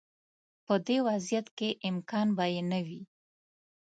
په 0.65 0.73
دې 0.85 0.97
وضعیت 1.07 1.47
کې 1.57 1.69
امکان 1.89 2.27
به 2.37 2.45
یې 2.53 2.61
نه 2.71 2.79
وي. 2.85 3.01